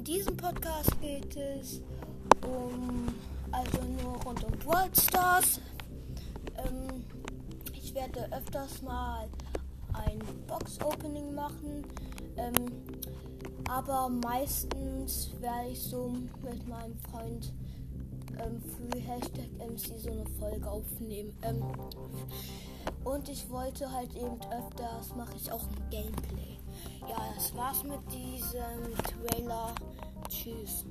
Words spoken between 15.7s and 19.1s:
so mit meinem Freund ähm, für